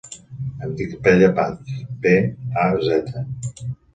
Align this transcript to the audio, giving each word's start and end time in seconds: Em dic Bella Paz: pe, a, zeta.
Em 0.67 0.71
dic 0.79 0.95
Bella 1.07 1.27
Paz: 1.41 1.69
pe, 2.05 2.15
a, 2.65 2.65
zeta. 2.87 3.25